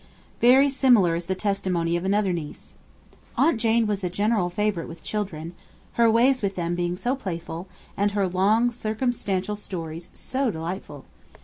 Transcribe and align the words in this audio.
Very 0.39 0.67
similar 0.67 1.15
is 1.15 1.25
the 1.27 1.35
testimony 1.35 1.95
of 1.95 2.03
another 2.03 2.33
niece: 2.33 2.73
'Aunt 3.37 3.59
Jane 3.61 3.85
was 3.85 4.01
the 4.01 4.09
general 4.09 4.49
favourite 4.49 4.89
with 4.89 5.03
children; 5.03 5.53
her 5.93 6.09
ways 6.09 6.41
with 6.41 6.55
them 6.55 6.73
being 6.73 6.97
so 6.97 7.15
playful, 7.15 7.67
and 7.95 8.09
her 8.13 8.27
long 8.27 8.71
circumstantial 8.71 9.55
stories 9.55 10.09
so 10.15 10.49
delightful. 10.49 11.05